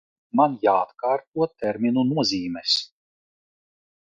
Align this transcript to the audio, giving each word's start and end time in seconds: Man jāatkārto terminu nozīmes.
Man 0.39 0.53
jāatkārto 0.63 1.47
terminu 1.65 2.07
nozīmes. 2.15 2.81